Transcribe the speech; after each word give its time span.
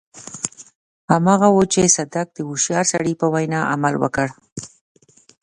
هماغه 1.11 1.47
و 1.51 1.59
چې 1.73 1.81
صدک 1.95 2.27
د 2.33 2.37
هوښيار 2.47 2.85
سړي 2.93 3.13
په 3.21 3.25
وينا 3.33 3.61
عمل 3.73 3.93
وکړ. 4.03 4.27